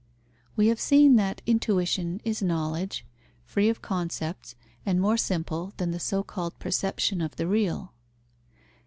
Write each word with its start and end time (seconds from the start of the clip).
We 0.55 0.65
have 0.69 0.79
seen 0.81 1.15
that 1.17 1.43
intuition 1.45 2.21
is 2.25 2.41
knowledge, 2.41 3.05
free 3.45 3.69
of 3.69 3.83
concepts 3.83 4.55
and 4.83 4.99
more 4.99 5.15
simple 5.15 5.73
than 5.77 5.91
the 5.91 5.99
so 5.99 6.23
called 6.23 6.57
perception 6.57 7.21
of 7.21 7.35
the 7.35 7.45
real. 7.45 7.93